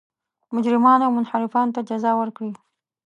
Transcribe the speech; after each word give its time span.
مجرمانو 0.55 1.05
او 1.07 1.11
منحرفانو 1.17 1.73
ته 1.75 1.81
جزا 1.89 2.11
ورکړي. 2.17 2.51